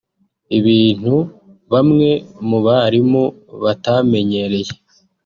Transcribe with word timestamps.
ibintu 0.57 1.15
bamwe 1.71 2.09
mu 2.47 2.57
barimu 2.65 3.23
batamenyereye 3.63 4.71